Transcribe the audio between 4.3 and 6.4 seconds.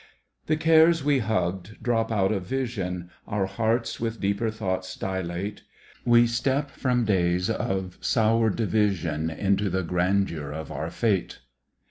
thoughts dilate. We